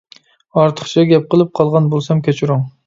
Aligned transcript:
ئارتۇقچە 0.61 1.05
گەپ 1.13 1.29
قىلىپ 1.35 1.55
قالغان 1.61 1.95
بولسام 1.95 2.27
كەچۈرۈڭ! 2.29 2.69